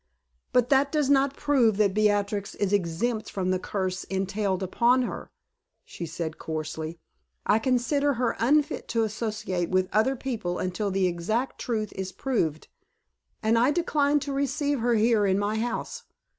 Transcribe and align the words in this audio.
"But 0.51 0.69
that 0.69 0.91
does 0.91 1.11
not 1.11 1.37
prove 1.37 1.77
that 1.77 1.93
Beatrix 1.93 2.55
is 2.55 2.73
exempt 2.73 3.29
from 3.29 3.51
the 3.51 3.59
curse 3.59 4.03
entailed 4.05 4.63
upon 4.63 5.03
her," 5.03 5.29
she 5.85 6.07
said, 6.07 6.39
coarsely. 6.39 6.97
"I 7.45 7.59
consider 7.59 8.15
her 8.15 8.35
unfit 8.39 8.87
to 8.87 9.03
associate 9.03 9.69
with 9.69 9.89
other 9.93 10.15
people 10.15 10.57
until 10.57 10.89
the 10.89 11.05
exact 11.05 11.61
truth 11.61 11.93
is 11.93 12.11
proved, 12.11 12.67
and 13.43 13.59
I 13.59 13.69
decline 13.69 14.19
to 14.21 14.33
receive 14.33 14.79
her 14.79 14.95
here 14.95 15.27
in 15.27 15.37
my 15.37 15.57
house. 15.59 16.01